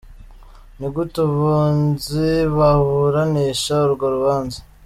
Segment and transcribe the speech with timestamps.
[0.77, 2.25] Ni gute abunzi
[2.57, 4.59] baburanisha urwo rubanza?